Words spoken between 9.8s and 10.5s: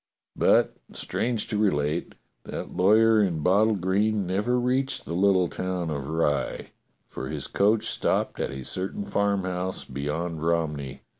beyond